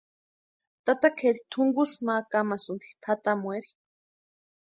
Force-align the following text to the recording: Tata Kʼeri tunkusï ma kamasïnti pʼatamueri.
Tata 0.85 1.09
Kʼeri 1.17 1.41
tunkusï 1.51 1.99
ma 2.05 2.15
kamasïnti 2.31 2.87
pʼatamueri. 3.03 3.69